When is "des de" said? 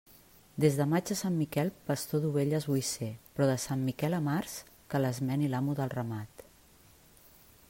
0.63-0.85